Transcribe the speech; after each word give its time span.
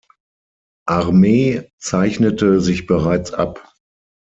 Armee 0.87 1.69
zeichnete 1.77 2.59
sich 2.59 2.87
bereits 2.87 3.33
ab. 3.33 3.71